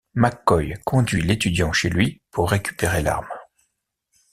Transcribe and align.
McCoy 0.15 0.73
conduit 0.83 1.21
l'étudiant 1.21 1.71
chez 1.71 1.87
lui 1.91 2.23
pour 2.31 2.49
récupérer 2.49 3.03
l'arme. 3.03 3.29